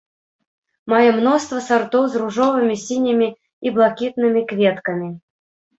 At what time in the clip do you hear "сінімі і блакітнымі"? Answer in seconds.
2.87-4.41